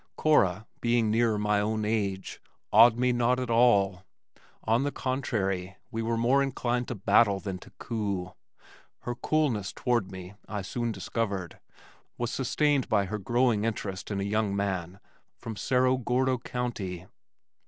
[0.17, 4.01] Cora, being nearer my own age, awed me not at all.
[4.63, 8.33] On the contrary, we were more inclined to battle than to coo.
[9.01, 11.59] Her coolness toward me, I soon discovered,
[12.17, 14.99] was sustained by her growing interest in a young man
[15.37, 17.05] from Cerro Gordo County.